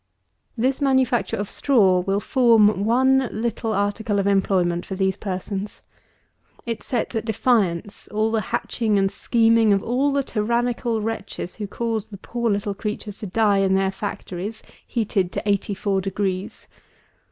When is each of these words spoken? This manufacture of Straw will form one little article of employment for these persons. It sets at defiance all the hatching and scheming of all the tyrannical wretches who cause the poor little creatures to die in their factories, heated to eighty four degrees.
This 0.57 0.81
manufacture 0.81 1.35
of 1.37 1.47
Straw 1.47 1.99
will 1.99 2.19
form 2.19 2.85
one 2.85 3.29
little 3.31 3.71
article 3.71 4.17
of 4.17 4.25
employment 4.25 4.83
for 4.83 4.95
these 4.95 5.15
persons. 5.15 5.83
It 6.65 6.81
sets 6.81 7.13
at 7.15 7.23
defiance 7.23 8.07
all 8.07 8.31
the 8.31 8.41
hatching 8.49 8.97
and 8.97 9.11
scheming 9.11 9.71
of 9.73 9.83
all 9.83 10.11
the 10.11 10.23
tyrannical 10.23 11.01
wretches 11.01 11.57
who 11.57 11.67
cause 11.67 12.07
the 12.07 12.17
poor 12.17 12.49
little 12.49 12.73
creatures 12.73 13.19
to 13.19 13.27
die 13.27 13.59
in 13.59 13.75
their 13.75 13.91
factories, 13.91 14.63
heated 14.87 15.31
to 15.33 15.47
eighty 15.47 15.75
four 15.75 16.01
degrees. 16.01 16.65